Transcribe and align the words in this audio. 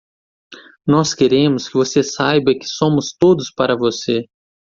Nós 0.83 1.13
queremos 1.13 1.67
que 1.69 1.75
você 1.75 2.01
saiba 2.01 2.57
que 2.57 2.65
somos 2.65 3.13
todos 3.15 3.51
para 3.55 3.77
você. 3.77 4.27